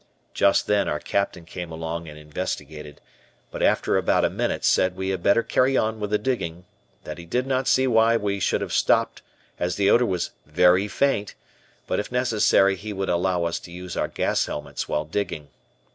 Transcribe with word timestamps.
Just 0.33 0.65
then 0.65 0.87
our 0.87 0.99
Captain 0.99 1.45
came 1.45 1.71
along 1.71 2.07
and 2.07 2.17
investigated, 2.17 2.99
but 3.51 3.61
after 3.61 3.97
about 3.97 4.25
a 4.25 4.31
minute 4.31 4.65
said 4.65 4.95
we 4.95 5.09
had 5.09 5.21
better 5.21 5.43
carry 5.43 5.77
on 5.77 5.99
with 5.99 6.09
the 6.09 6.17
digging, 6.17 6.65
that 7.03 7.19
he 7.19 7.25
did 7.27 7.45
not 7.45 7.67
see 7.67 7.85
why 7.85 8.17
we 8.17 8.39
should 8.39 8.61
have 8.61 8.73
stopped 8.73 9.21
as 9.59 9.75
the 9.75 9.91
odor 9.91 10.07
was 10.07 10.31
very 10.47 10.87
faint, 10.87 11.35
but 11.85 11.99
if 11.99 12.11
necessary 12.11 12.75
he 12.75 12.93
would 12.93 13.09
allow 13.09 13.43
us 13.43 13.59
to 13.59 13.71
use 13.71 13.95
our 13.95 14.07
gas 14.07 14.47
helmets 14.47 14.89
while 14.89 15.05
digging. 15.05 15.49